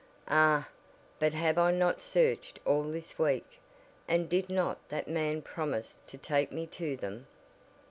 [0.29, 0.67] "Ah,
[1.19, 3.59] but have I not searched all this week?
[4.07, 7.27] And did not that man promise to take me to them?"